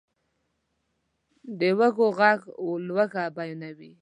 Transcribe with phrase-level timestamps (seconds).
[1.59, 2.39] د وږو ږغ
[2.87, 3.91] لوږه بیانوي.